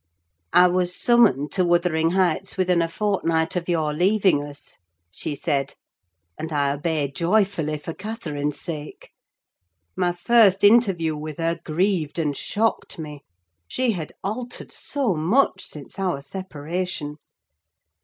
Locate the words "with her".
11.15-11.59